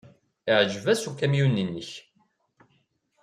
Yeɛjeb-as 0.47 1.03
ukamyun-nnek. 1.09 1.89